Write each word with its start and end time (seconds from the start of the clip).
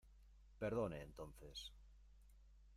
perdone 0.57 0.99
entonces. 1.03 1.71